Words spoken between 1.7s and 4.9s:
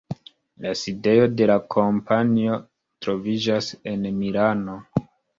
kompanio troviĝas en Milano.